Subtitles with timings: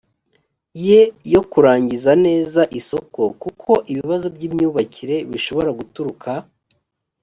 [0.87, 1.01] ye
[1.33, 6.29] yo kurangiza neza isoko kuko ibibazo by imyubakire bishobora guturuka